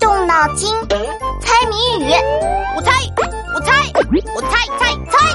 [0.00, 0.68] 动脑筋，
[1.40, 2.10] 猜谜语。
[2.74, 2.90] 我猜，
[3.54, 3.72] 我猜，
[4.34, 5.34] 我猜猜猜。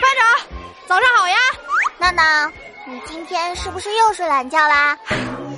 [0.00, 0.46] 班长，
[0.88, 1.36] 早上好呀！
[1.98, 2.50] 闹闹，
[2.88, 4.98] 你今天是不是又睡懒觉啦？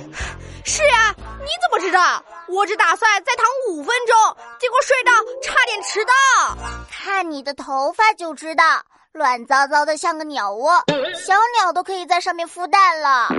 [0.63, 2.23] 是呀，你怎么知道？
[2.47, 4.15] 我只打算再躺五分钟，
[4.59, 5.11] 结果睡到
[5.41, 6.13] 差点迟到。
[6.91, 8.63] 看你的头发就知道，
[9.13, 10.75] 乱糟糟的像个鸟窝，
[11.15, 13.29] 小鸟都可以在上面孵蛋了。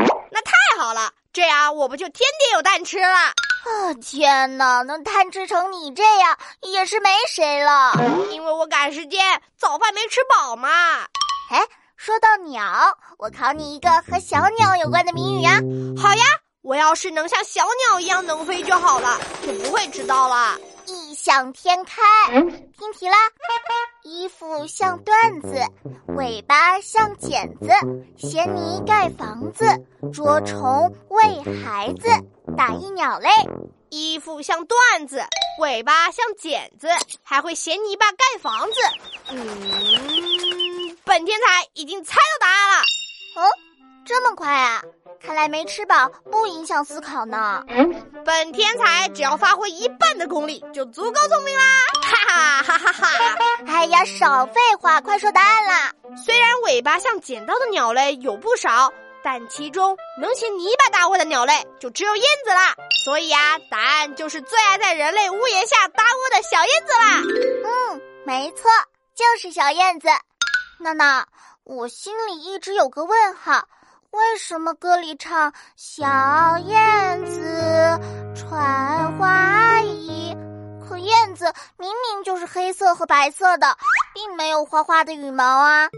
[1.36, 3.14] 这样我不就天天有蛋吃了？
[3.14, 7.92] 啊天哪，能贪吃成你这样，也是没谁了。
[8.30, 10.70] 因为我赶时间，早饭没吃饱嘛。
[11.50, 11.62] 哎，
[11.94, 15.60] 说到鸟，我考你一个和小鸟有关的谜语啊。
[16.00, 16.24] 好呀。
[16.62, 20.58] 我要是能像小鸟一样能飞就好了，就不会迟到了。
[20.86, 23.16] 异想天开，听题啦！
[24.06, 25.60] 衣服像缎子，
[26.16, 27.68] 尾巴像剪子，
[28.16, 29.66] 衔泥盖房子，
[30.12, 31.20] 捉虫喂
[31.64, 32.08] 孩子，
[32.56, 33.28] 打一鸟类。
[33.90, 35.24] 衣服像缎子，
[35.58, 36.86] 尾巴像剪子，
[37.24, 38.80] 还会衔泥巴盖房子。
[39.30, 42.84] 嗯，本天才已经猜到答案了。
[43.42, 43.50] 哦，
[44.04, 44.84] 这么快啊！
[45.20, 47.64] 看来没吃饱不影响思考呢。
[48.24, 51.64] 本天才只要发挥一半的功力就足够聪明啦！
[52.02, 52.25] 哈哈
[53.86, 55.92] 呀，少废话，快说答案啦！
[56.24, 62.74] 虽然尾巴像剪刀的鸟类有不少，但其中能衔泥巴搭窝的鸟类就只有燕子啦。
[63.04, 67.22] 所以啊，答案就是最爱在人类屋檐下搭窝的小燕子啦。
[67.64, 68.70] 嗯，没错，
[69.14, 70.08] 就是小燕子。
[70.78, 71.26] 娜娜，
[71.64, 73.66] 我心里一直有个问号。
[74.12, 76.06] 为什么歌里唱小
[76.64, 78.00] 燕子
[78.34, 80.34] 穿花衣，
[81.76, 83.76] 明明就是黑色和白色的，
[84.14, 85.88] 并没有花花的羽毛啊？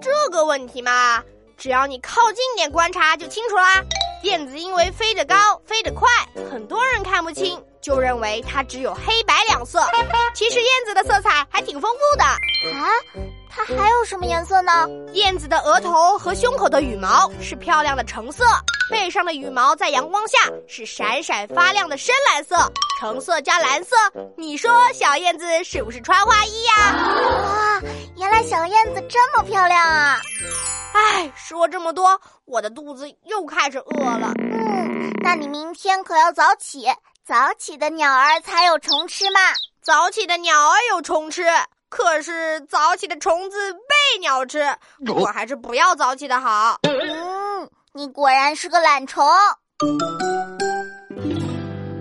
[0.00, 1.22] 这个问题嘛，
[1.56, 3.82] 只要你靠近点观察就清楚啦。
[4.22, 5.34] 燕子因为飞得高、
[5.64, 6.08] 飞得快，
[6.50, 9.80] 很多人看不清，就认为它只有黑白两色。
[10.34, 12.88] 其实燕子的色彩还挺丰富的啊。
[13.54, 14.88] 它还有什么颜色呢？
[15.12, 18.44] 燕子的额头和胸口的羽毛是漂亮的橙色，
[18.90, 22.56] 背上的羽毛在阳光下是闪闪发亮的深蓝色。
[22.98, 23.94] 橙色加蓝色，
[24.38, 26.72] 你说小燕子是不是穿花衣呀？
[27.44, 27.82] 哇，
[28.16, 30.18] 原来小燕子这么漂亮啊！
[30.94, 34.32] 哎，说这么多，我的肚子又开始饿了。
[34.38, 36.86] 嗯，那你明天可要早起，
[37.26, 39.40] 早起的鸟儿才有虫吃嘛。
[39.82, 41.44] 早起的鸟儿有虫吃。
[41.92, 44.64] 可是早起的虫子被鸟吃，
[45.14, 46.78] 我还是不要早起的好。
[46.84, 49.22] 嗯，你果然是个懒虫。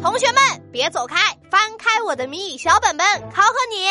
[0.02, 0.42] 同学们，
[0.72, 1.18] 别走开，
[1.52, 3.90] 翻开我的谜语小本本，考考你：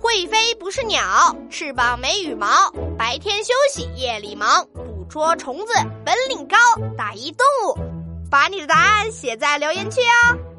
[0.00, 2.48] 会飞不是鸟，翅膀没羽毛，
[2.98, 6.56] 白天休息夜里忙，捕捉虫子本领高，
[6.96, 7.76] 打一动物。
[8.30, 10.51] 把你的答案写在留言区哦。